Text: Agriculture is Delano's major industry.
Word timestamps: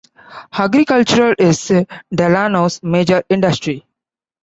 Agriculture 0.53 1.35
is 1.37 1.71
Delano's 2.11 2.81
major 2.81 3.21
industry. 3.29 3.85